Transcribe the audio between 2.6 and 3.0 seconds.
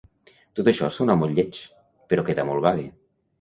vague.